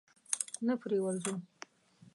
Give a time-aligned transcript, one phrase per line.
[0.65, 1.33] نه پرې ورځو؟